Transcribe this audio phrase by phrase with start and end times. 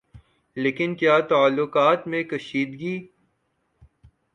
[0.57, 2.97] لیکن کیا تعلقات میں کشیدگی